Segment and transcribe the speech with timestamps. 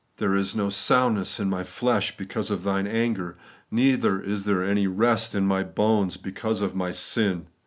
[0.17, 3.37] There is no soundness in my flesh because of Thine anger,
[3.69, 7.45] neither is there any rest in my bones because of my sin.